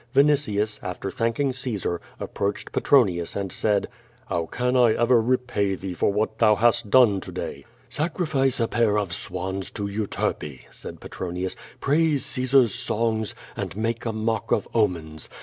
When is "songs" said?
12.73-13.35